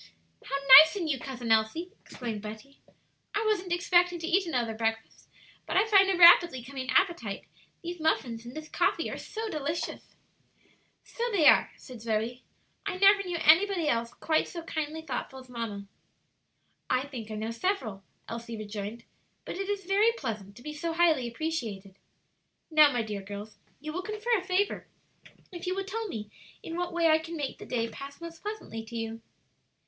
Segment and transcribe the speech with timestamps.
[0.43, 2.79] "How nice in you, Cousin Elsie!" exclaimed Betty.
[3.35, 5.29] "I wasn't expecting to eat another breakfast,
[5.67, 7.43] but I find a rapidly coming appetite;
[7.83, 10.15] these muffins and this coffee are so delicious."
[11.03, 12.41] "So they are," said Zoe.
[12.83, 15.85] "I never knew anybody else quite so kindly thoughtful as mamma."
[16.89, 19.03] "I think I know several," Elsie rejoined;
[19.45, 21.93] "but it is very pleasant to be so highly appreciated.
[22.71, 24.87] Now, my dear girls, you will confer a favor
[25.51, 26.31] if you will tell me
[26.63, 29.21] in what way I can make the day pass most pleasantly to you."